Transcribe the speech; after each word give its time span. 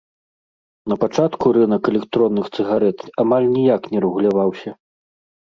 Напачатку 0.93 1.45
рынак 1.57 1.83
электронных 1.91 2.45
цыгарэт 2.57 2.99
амаль 3.25 3.47
ніяк 3.59 3.81
не 3.93 3.99
рэгуляваўся. 4.09 4.69